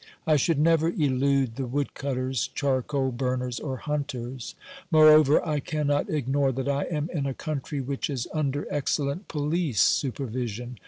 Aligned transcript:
I 0.25 0.35
should 0.35 0.57
never 0.57 0.89
elude 0.89 1.57
the 1.57 1.67
woodcutters, 1.67 2.47
charcoal 2.55 3.11
burners, 3.11 3.59
or 3.59 3.77
hunters. 3.77 4.55
Moreover, 4.89 5.47
I 5.47 5.59
cannot 5.59 6.09
ignore 6.09 6.51
that 6.53 6.67
I 6.67 6.85
am 6.85 7.07
in 7.13 7.27
a 7.27 7.35
country 7.35 7.81
which 7.81 8.09
is 8.09 8.25
under 8.33 8.65
ex 8.73 8.97
cellent 8.97 9.27
police 9.27 9.79
supervision. 9.81 10.79